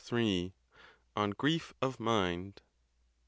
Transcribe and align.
ON 1.15 1.29
GRIEF 1.29 1.75
OF 1.79 1.99
MIND. 1.99 2.63